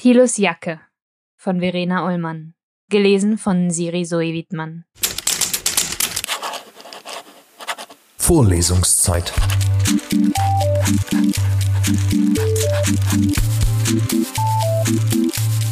[0.00, 0.80] Thilos Jacke
[1.34, 2.54] von Verena Ullmann.
[2.88, 4.84] Gelesen von Siri Zoe Wiedmann.
[8.16, 9.32] Vorlesungszeit.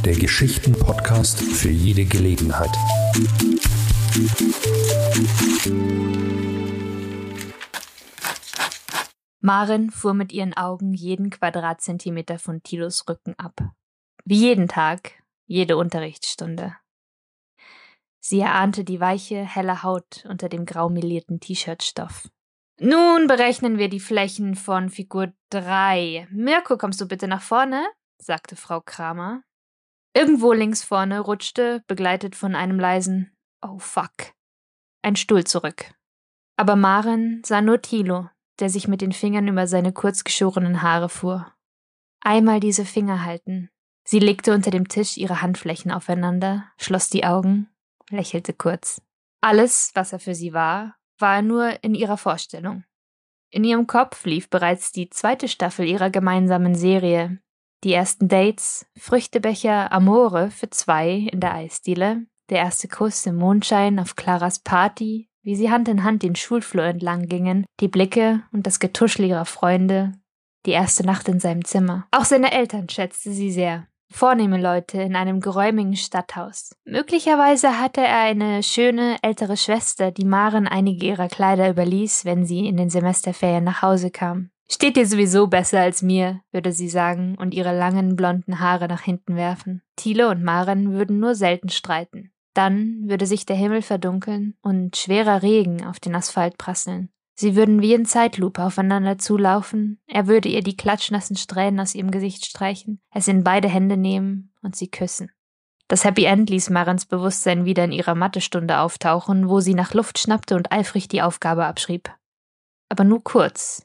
[0.05, 2.73] Der Geschichten-Podcast für jede Gelegenheit.
[9.39, 13.55] Maren fuhr mit ihren Augen jeden Quadratzentimeter von Thilos Rücken ab.
[14.29, 16.75] Wie jeden Tag, jede Unterrichtsstunde.
[18.19, 22.29] Sie erahnte die weiche, helle Haut unter dem graumelierten T-Shirt-Stoff.
[22.81, 26.27] Nun berechnen wir die Flächen von Figur 3.
[26.33, 27.87] Mirko, kommst du bitte nach vorne?
[28.19, 29.45] sagte Frau Kramer.
[30.13, 33.31] Irgendwo links vorne rutschte, begleitet von einem leisen
[33.63, 34.35] Oh fuck,
[35.03, 35.95] ein Stuhl zurück.
[36.57, 41.55] Aber Maren sah nur Thilo, der sich mit den Fingern über seine kurzgeschorenen Haare fuhr.
[42.21, 43.71] Einmal diese Finger halten.
[44.09, 47.69] Sie legte unter dem Tisch ihre Handflächen aufeinander, schloss die Augen,
[48.09, 49.03] lächelte kurz.
[49.41, 52.85] Alles, was er für sie war, war er nur in ihrer Vorstellung.
[53.51, 57.41] In ihrem Kopf lief bereits die zweite Staffel ihrer gemeinsamen Serie.
[57.83, 63.99] Die ersten Dates, Früchtebecher, Amore für zwei in der Eisdiele, der erste Kuss im Mondschein
[63.99, 68.69] auf Claras Party, wie sie Hand in Hand den Schulflur entlang gingen, die Blicke und
[68.69, 70.13] das Getuschel ihrer Freunde,
[70.65, 72.07] die erste Nacht in seinem Zimmer.
[72.13, 73.89] Auch seine Eltern schätzte sie sehr.
[74.11, 76.75] Vornehme Leute in einem geräumigen Stadthaus.
[76.85, 82.67] Möglicherweise hatte er eine schöne ältere Schwester, die Maren einige ihrer Kleider überließ, wenn sie
[82.67, 84.51] in den Semesterferien nach Hause kam.
[84.69, 89.03] Steht dir sowieso besser als mir, würde sie sagen und ihre langen blonden Haare nach
[89.03, 89.83] hinten werfen.
[89.95, 92.33] Thiele und Maren würden nur selten streiten.
[92.55, 97.11] Dann würde sich der Himmel verdunkeln und schwerer Regen auf den Asphalt prasseln.
[97.39, 102.11] Sie würden wie in Zeitlupe aufeinander zulaufen, er würde ihr die klatschnassen Strähnen aus ihrem
[102.11, 105.31] Gesicht streichen, es in beide Hände nehmen und sie küssen.
[105.87, 110.19] Das Happy End ließ Marens Bewusstsein wieder in ihrer Mathestunde auftauchen, wo sie nach Luft
[110.19, 112.11] schnappte und eifrig die Aufgabe abschrieb.
[112.89, 113.85] Aber nur kurz.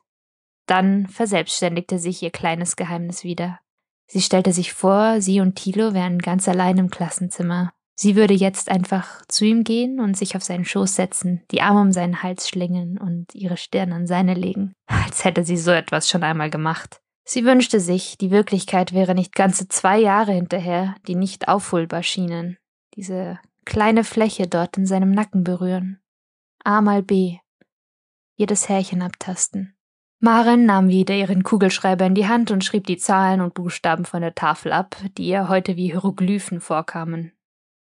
[0.66, 3.60] Dann verselbstständigte sich ihr kleines Geheimnis wieder.
[4.08, 8.72] Sie stellte sich vor, sie und Thilo wären ganz allein im Klassenzimmer, Sie würde jetzt
[8.72, 12.50] einfach zu ihm gehen und sich auf seinen Schoß setzen, die Arme um seinen Hals
[12.50, 17.00] schlingen und ihre Stirn an seine legen, als hätte sie so etwas schon einmal gemacht.
[17.26, 22.58] Sie wünschte sich, die Wirklichkeit wäre nicht ganze zwei Jahre hinterher, die nicht aufholbar schienen.
[22.96, 26.02] Diese kleine Fläche dort in seinem Nacken berühren.
[26.64, 27.38] A mal B.
[28.36, 29.76] Jedes Härchen abtasten.
[30.20, 34.22] Maren nahm wieder ihren Kugelschreiber in die Hand und schrieb die Zahlen und Buchstaben von
[34.22, 37.34] der Tafel ab, die ihr heute wie Hieroglyphen vorkamen.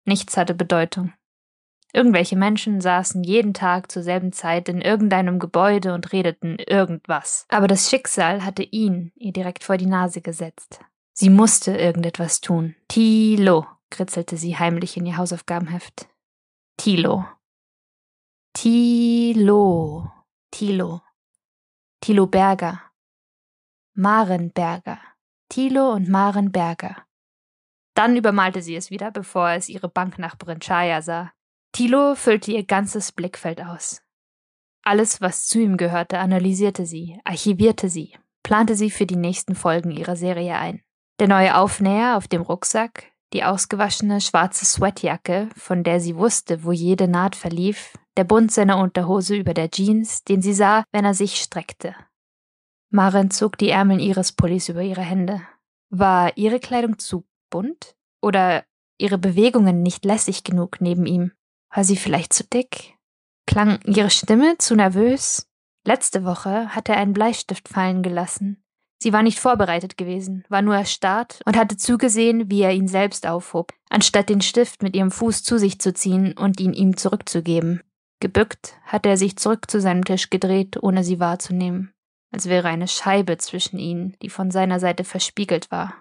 [0.06, 1.14] Nichts hatte Bedeutung.
[1.94, 7.46] Irgendwelche Menschen saßen jeden Tag zur selben Zeit in irgendeinem Gebäude und redeten irgendwas.
[7.50, 10.82] Aber das Schicksal hatte ihn ihr direkt vor die Nase gesetzt.
[11.14, 12.76] Sie musste irgendetwas tun.
[12.90, 16.10] Tilo, kritzelte sie heimlich in ihr Hausaufgabenheft.
[16.76, 17.26] Tilo.
[18.54, 20.12] Tilo.
[20.52, 21.02] Tilo.
[22.02, 22.82] Tilo Berger.
[23.94, 25.00] Maren Berger.
[25.48, 27.05] Tilo und Maren Berger.
[27.96, 31.32] Dann übermalte sie es wieder, bevor es ihre Banknachbarin Chaya sah.
[31.72, 34.02] Tilo füllte ihr ganzes Blickfeld aus.
[34.84, 38.14] Alles, was zu ihm gehörte, analysierte sie, archivierte sie,
[38.44, 40.84] plante sie für die nächsten Folgen ihrer Serie ein.
[41.20, 46.72] Der neue Aufnäher auf dem Rucksack, die ausgewaschene schwarze Sweatjacke, von der sie wusste, wo
[46.72, 51.14] jede Naht verlief, der Bund seiner Unterhose über der Jeans, den sie sah, wenn er
[51.14, 51.96] sich streckte.
[52.92, 55.42] Maren zog die Ärmel ihres Pullis über ihre Hände.
[55.90, 57.96] War ihre Kleidung zu bunt?
[58.22, 58.66] Oder
[58.98, 61.32] ihre Bewegungen nicht lässig genug neben ihm?
[61.74, 62.96] War sie vielleicht zu dick?
[63.46, 65.48] Klang ihre Stimme zu nervös?
[65.86, 68.64] Letzte Woche hatte er einen Bleistift fallen gelassen.
[68.98, 73.28] Sie war nicht vorbereitet gewesen, war nur erstarrt und hatte zugesehen, wie er ihn selbst
[73.28, 77.84] aufhob, anstatt den Stift mit ihrem Fuß zu sich zu ziehen und ihn ihm zurückzugeben.
[78.20, 81.94] Gebückt hatte er sich zurück zu seinem Tisch gedreht, ohne sie wahrzunehmen,
[82.32, 85.94] als wäre eine Scheibe zwischen ihnen, die von seiner Seite verspiegelt war.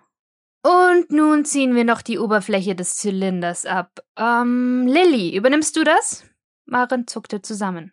[0.64, 4.00] Und nun ziehen wir noch die Oberfläche des Zylinders ab.
[4.16, 6.24] Ähm, Lilly, übernimmst du das?
[6.64, 7.92] Maren zuckte zusammen.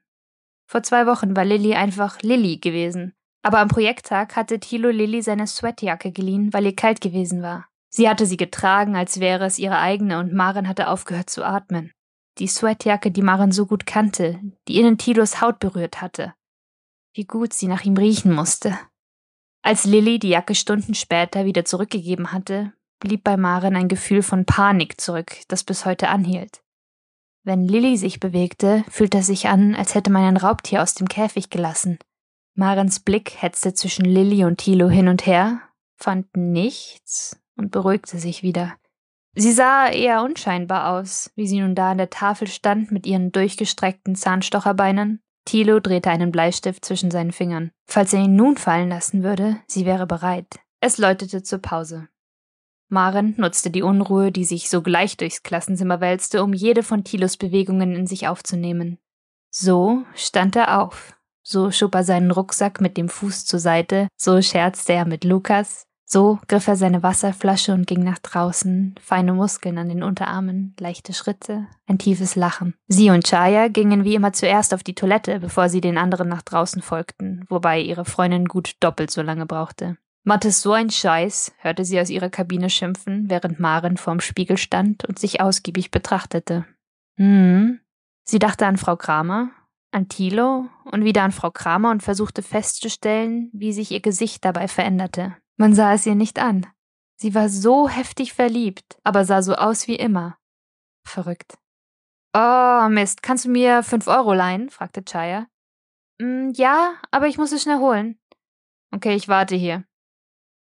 [0.68, 3.14] Vor zwei Wochen war Lilly einfach Lilly gewesen.
[3.44, 7.68] Aber am Projekttag hatte Thilo Lilly seine Sweatjacke geliehen, weil ihr kalt gewesen war.
[7.90, 11.92] Sie hatte sie getragen, als wäre es ihre eigene, und Maren hatte aufgehört zu atmen.
[12.38, 16.34] Die Sweatjacke, die Maren so gut kannte, die innen Thilos Haut berührt hatte.
[17.14, 18.80] Wie gut sie nach ihm riechen musste.
[19.64, 24.46] Als Lilly die Jacke Stunden später wieder zurückgegeben hatte, blieb bei Maren ein Gefühl von
[24.46, 26.62] Panik zurück, das bis heute anhielt.
[27.44, 31.08] Wenn Lilly sich bewegte, fühlte es sich an, als hätte man ein Raubtier aus dem
[31.08, 31.98] Käfig gelassen.
[32.56, 35.62] Marens Blick hetzte zwischen Lilly und Thilo hin und her,
[35.96, 38.76] fand nichts und beruhigte sich wieder.
[39.34, 43.32] Sie sah eher unscheinbar aus, wie sie nun da an der Tafel stand mit ihren
[43.32, 45.24] durchgestreckten Zahnstocherbeinen.
[45.46, 47.72] Thilo drehte einen Bleistift zwischen seinen Fingern.
[47.86, 50.60] Falls er ihn nun fallen lassen würde, sie wäre bereit.
[50.80, 52.08] Es läutete zur Pause.
[52.90, 57.96] Maren nutzte die Unruhe, die sich sogleich durchs Klassenzimmer wälzte, um jede von Thilos Bewegungen
[57.96, 59.00] in sich aufzunehmen.
[59.50, 64.42] So stand er auf, so schob er seinen Rucksack mit dem Fuß zur Seite, so
[64.42, 69.78] scherzte er mit Lukas, so griff er seine Wasserflasche und ging nach draußen, feine Muskeln
[69.78, 72.76] an den Unterarmen, leichte Schritte, ein tiefes Lachen.
[72.88, 76.42] Sie und Chaya gingen wie immer zuerst auf die Toilette, bevor sie den anderen nach
[76.42, 79.98] draußen folgten, wobei ihre Freundin gut doppelt so lange brauchte.
[80.24, 85.06] Mattes so ein Scheiß, hörte sie aus ihrer Kabine schimpfen, während Maren vorm Spiegel stand
[85.06, 86.66] und sich ausgiebig betrachtete.
[87.18, 87.80] Hm.
[88.24, 89.50] Sie dachte an Frau Kramer,
[89.92, 94.68] an Thilo und wieder an Frau Kramer und versuchte festzustellen, wie sich ihr Gesicht dabei
[94.68, 95.36] veränderte.
[95.58, 96.68] Man sah es ihr nicht an.
[97.18, 100.38] Sie war so heftig verliebt, aber sah so aus wie immer.
[101.08, 101.58] Verrückt.
[102.34, 104.70] Oh, Mist, kannst du mir fünf Euro leihen?
[104.70, 105.48] fragte Chaya.
[106.20, 108.18] Mm, ja, aber ich muss es schnell holen.
[108.94, 109.84] Okay, ich warte hier.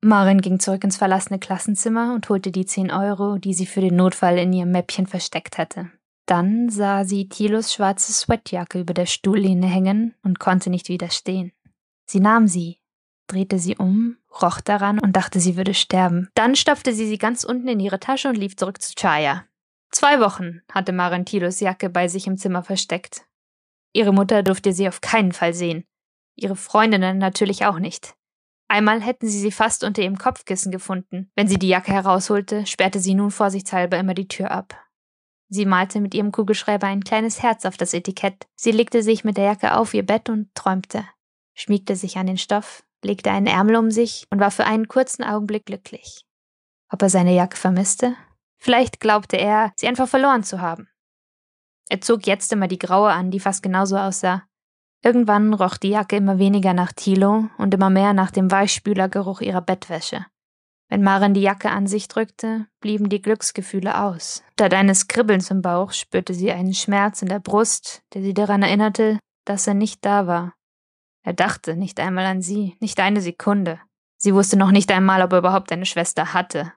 [0.04, 3.94] Marin ging zurück ins verlassene Klassenzimmer und holte die zehn Euro, die sie für den
[3.94, 5.92] Notfall in ihrem Mäppchen versteckt hatte.
[6.26, 11.52] Dann sah sie Thilos schwarze Sweatjacke über der Stuhllehne hängen und konnte nicht widerstehen.
[12.06, 12.80] Sie nahm sie,
[13.32, 16.28] drehte sie um, roch daran und dachte, sie würde sterben.
[16.34, 19.44] Dann stopfte sie sie ganz unten in ihre Tasche und lief zurück zu Chaya.
[19.90, 23.26] Zwei Wochen hatte Maren Tilos Jacke bei sich im Zimmer versteckt.
[23.92, 25.84] Ihre Mutter durfte sie auf keinen Fall sehen.
[26.34, 28.14] Ihre Freundinnen natürlich auch nicht.
[28.68, 31.30] Einmal hätten sie sie fast unter ihrem Kopfkissen gefunden.
[31.34, 34.78] Wenn sie die Jacke herausholte, sperrte sie nun vorsichtshalber immer die Tür ab.
[35.50, 38.46] Sie malte mit ihrem Kugelschreiber ein kleines Herz auf das Etikett.
[38.54, 41.04] Sie legte sich mit der Jacke auf ihr Bett und träumte,
[41.52, 45.24] schmiegte sich an den Stoff, legte einen Ärmel um sich und war für einen kurzen
[45.24, 46.24] Augenblick glücklich.
[46.90, 48.16] Ob er seine Jacke vermisste?
[48.58, 50.88] Vielleicht glaubte er, sie einfach verloren zu haben.
[51.88, 54.44] Er zog jetzt immer die graue an, die fast genauso aussah.
[55.04, 59.62] Irgendwann roch die Jacke immer weniger nach Thilo und immer mehr nach dem Weichspülergeruch ihrer
[59.62, 60.26] Bettwäsche.
[60.88, 64.44] Wenn Maren die Jacke an sich drückte, blieben die Glücksgefühle aus.
[64.52, 68.62] Statt eines Kribbelns im Bauch spürte sie einen Schmerz in der Brust, der sie daran
[68.62, 70.52] erinnerte, dass er nicht da war.
[71.22, 73.80] Er dachte nicht einmal an sie, nicht eine Sekunde.
[74.16, 76.72] Sie wusste noch nicht einmal, ob er überhaupt eine Schwester hatte.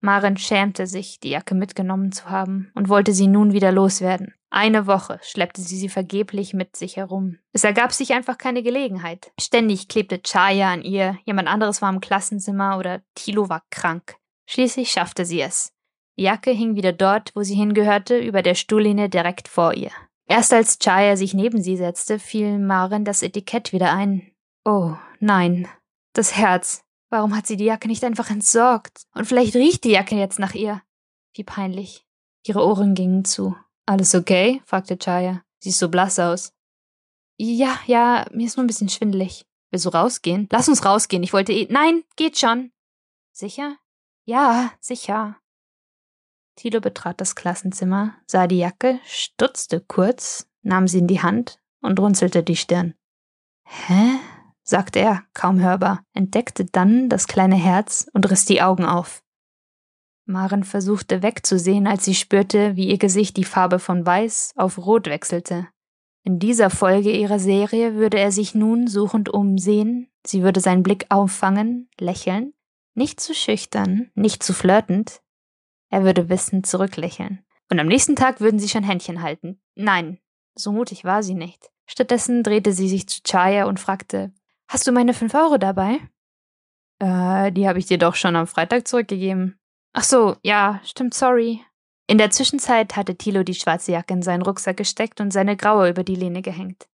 [0.00, 4.34] Maren schämte sich, die Jacke mitgenommen zu haben und wollte sie nun wieder loswerden.
[4.50, 7.38] Eine Woche schleppte sie sie vergeblich mit sich herum.
[7.52, 9.32] Es ergab sich einfach keine Gelegenheit.
[9.40, 14.16] Ständig klebte Chaya an ihr, jemand anderes war im Klassenzimmer oder Tilo war krank.
[14.46, 15.72] Schließlich schaffte sie es.
[16.16, 19.90] Die Jacke hing wieder dort, wo sie hingehörte, über der Stuhllehne direkt vor ihr.
[20.26, 24.32] Erst als Chaya sich neben sie setzte, fiel Maren das Etikett wieder ein.
[24.64, 25.68] Oh, nein.
[26.14, 26.82] Das Herz.
[27.10, 29.02] Warum hat sie die Jacke nicht einfach entsorgt?
[29.14, 30.82] Und vielleicht riecht die Jacke jetzt nach ihr.
[31.34, 32.06] Wie peinlich.
[32.46, 33.54] Ihre Ohren gingen zu.
[33.86, 34.62] Alles okay?
[34.64, 35.42] fragte Chaya.
[35.60, 36.52] Siehst so blass aus.
[37.36, 39.44] Ja, ja, mir ist nur ein bisschen schwindelig.
[39.70, 40.48] Willst du rausgehen?
[40.52, 41.22] Lass uns rausgehen.
[41.22, 41.66] Ich wollte eh.
[41.70, 42.70] Nein, geht schon.
[43.32, 43.76] Sicher?
[44.24, 45.36] Ja, sicher.
[46.56, 51.98] Tilo betrat das Klassenzimmer, sah die Jacke, stutzte kurz, nahm sie in die Hand und
[52.00, 52.94] runzelte die Stirn.
[53.64, 54.18] Hä?
[54.62, 59.22] sagte er, kaum hörbar, entdeckte dann das kleine Herz und riss die Augen auf.
[60.26, 65.06] Maren versuchte wegzusehen, als sie spürte, wie ihr Gesicht die Farbe von Weiß auf Rot
[65.06, 65.68] wechselte.
[66.22, 71.04] In dieser Folge ihrer Serie würde er sich nun suchend umsehen, sie würde seinen Blick
[71.10, 72.54] auffangen, lächeln,
[72.94, 75.20] nicht zu schüchtern, nicht zu flirtend,
[75.94, 77.44] er würde wissend zurücklächeln.
[77.70, 79.60] Und am nächsten Tag würden sie schon Händchen halten.
[79.76, 80.18] Nein,
[80.56, 81.70] so mutig war sie nicht.
[81.86, 84.32] Stattdessen drehte sie sich zu Chaya und fragte,
[84.66, 86.00] Hast du meine fünf Euro dabei?
[86.98, 89.56] Äh, die habe ich dir doch schon am Freitag zurückgegeben.
[89.92, 91.60] Ach so, ja, stimmt, sorry.
[92.08, 95.90] In der Zwischenzeit hatte Thilo die schwarze Jacke in seinen Rucksack gesteckt und seine graue
[95.90, 96.88] über die Lehne gehängt.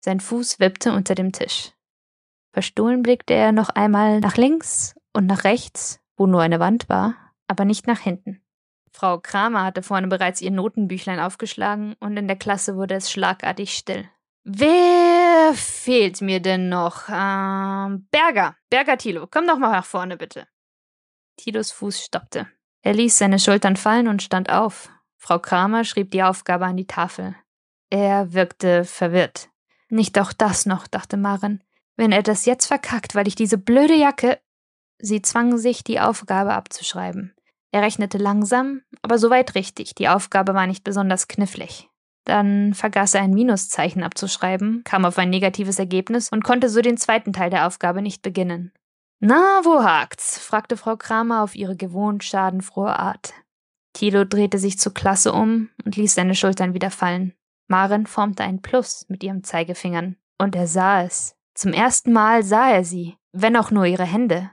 [0.00, 1.72] Sein Fuß wippte unter dem Tisch.
[2.52, 7.16] Verstohlen blickte er noch einmal nach links und nach rechts, wo nur eine Wand war,
[7.48, 8.43] aber nicht nach hinten.
[8.94, 13.76] Frau Kramer hatte vorne bereits ihr Notenbüchlein aufgeschlagen und in der Klasse wurde es schlagartig
[13.76, 14.08] still.
[14.44, 17.08] Wer fehlt mir denn noch?
[17.08, 18.56] Ähm, Berger.
[18.70, 20.46] Berger Tilo, komm doch mal nach vorne, bitte.
[21.36, 22.46] Tilos Fuß stoppte.
[22.82, 24.90] Er ließ seine Schultern fallen und stand auf.
[25.16, 27.34] Frau Kramer schrieb die Aufgabe an die Tafel.
[27.90, 29.48] Er wirkte verwirrt.
[29.88, 31.64] Nicht auch das noch, dachte Maren.
[31.96, 34.38] Wenn er das jetzt verkackt, weil ich diese blöde Jacke.
[34.98, 37.33] Sie zwang sich, die Aufgabe abzuschreiben.
[37.74, 39.96] Er rechnete langsam, aber soweit richtig.
[39.96, 41.90] Die Aufgabe war nicht besonders knifflig.
[42.24, 46.96] Dann vergaß er ein Minuszeichen abzuschreiben, kam auf ein negatives Ergebnis und konnte so den
[46.96, 48.70] zweiten Teil der Aufgabe nicht beginnen.
[49.18, 50.38] Na, wo hakt's?
[50.38, 53.34] fragte Frau Kramer auf ihre gewohnt schadenfrohe Art.
[53.92, 57.34] Thilo drehte sich zur Klasse um und ließ seine Schultern wieder fallen.
[57.66, 60.14] Maren formte ein Plus mit ihrem Zeigefingern.
[60.38, 61.34] Und er sah es.
[61.54, 64.52] Zum ersten Mal sah er sie, wenn auch nur ihre Hände.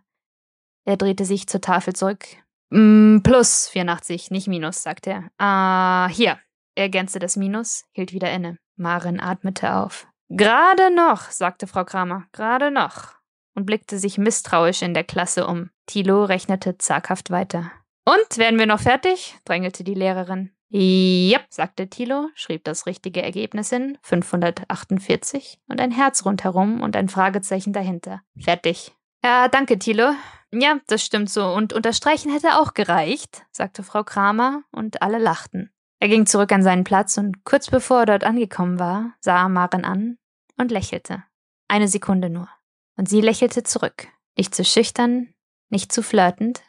[0.86, 2.26] Er drehte sich zur Tafel zurück.
[2.72, 5.32] Mm, plus 84, nicht Minus, sagte er.
[5.38, 6.40] Ah, hier.
[6.76, 8.58] Er ergänzte das Minus, hielt wieder inne.
[8.78, 10.08] Maren atmete auf.
[10.30, 13.16] Gerade noch, sagte Frau Kramer, gerade noch.
[13.54, 15.70] Und blickte sich misstrauisch in der Klasse um.
[15.86, 17.70] Thilo rechnete zaghaft weiter.
[18.06, 19.36] Und, werden wir noch fertig?
[19.44, 20.52] drängelte die Lehrerin.
[20.70, 27.10] Jep, sagte Thilo, schrieb das richtige Ergebnis hin, 548, und ein Herz rundherum und ein
[27.10, 28.22] Fragezeichen dahinter.
[28.40, 28.94] Fertig.
[29.22, 30.14] Ja, danke, Thilo.
[30.54, 31.46] Ja, das stimmt so.
[31.46, 35.72] Und unterstreichen hätte auch gereicht, sagte Frau Kramer, und alle lachten.
[36.00, 39.50] Er ging zurück an seinen Platz und kurz bevor er dort angekommen war, sah er
[39.50, 40.18] Maren an
[40.58, 41.24] und lächelte.
[41.68, 42.50] Eine Sekunde nur.
[42.98, 44.08] Und sie lächelte zurück.
[44.38, 45.34] Nicht zu schüchtern,
[45.70, 46.62] nicht zu flirtend,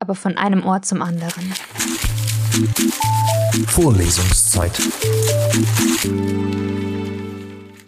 [0.00, 1.54] aber von einem Ohr zum anderen.
[3.68, 4.72] Vorlesungszeit.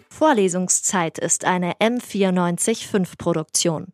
[0.09, 3.93] Vorlesungszeit ist eine M945 Produktion.